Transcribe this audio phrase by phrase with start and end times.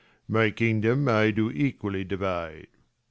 [0.27, 2.65] My kingdom I do equally divide.